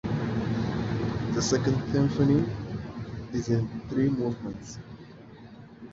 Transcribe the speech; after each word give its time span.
The 1.33 1.43
Second 1.43 1.75
Symphony 1.91 2.43
is 3.33 3.49
in 3.49 3.67
three 3.87 4.09
movements. 4.09 4.79